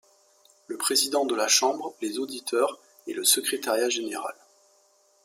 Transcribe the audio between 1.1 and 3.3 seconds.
de la Chambre, les Auditeurs et le